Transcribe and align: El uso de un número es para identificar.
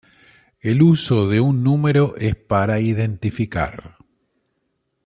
El 0.61 0.81
uso 0.81 1.29
de 1.29 1.41
un 1.41 1.61
número 1.63 2.15
es 2.17 2.35
para 2.35 2.79
identificar. 2.79 3.97